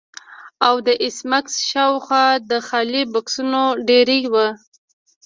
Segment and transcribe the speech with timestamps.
[0.67, 4.47] او د ایس میکس شاوخوا د خالي بکسونو ډیرۍ وه